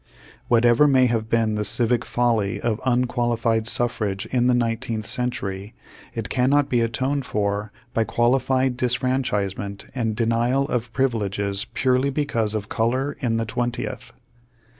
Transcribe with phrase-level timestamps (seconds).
[0.49, 5.75] V/hat ever may have been the civic folly of unqualified suffrage in the nineteenth century,
[6.15, 12.55] it cannot be atoned for by qualified disfranchisement and de nial of privileges purely because
[12.55, 14.11] of color in the twentieth.